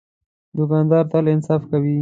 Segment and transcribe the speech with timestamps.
[0.57, 1.89] دوکاندار تل انصاف کوي.